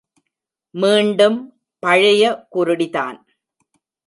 மீண்டும் 0.71 1.37
பழைய 1.79 2.47
குருடிதான். 2.55 3.19